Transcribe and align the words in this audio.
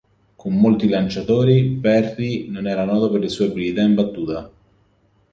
Con 0.35 0.55
molti 0.55 0.89
lanciatori, 0.89 1.77
Perry 1.79 2.49
non 2.49 2.65
era 2.65 2.85
noto 2.85 3.11
per 3.11 3.19
le 3.21 3.29
sue 3.29 3.49
abilità 3.51 3.81
in 3.81 3.93
battuta. 3.93 4.51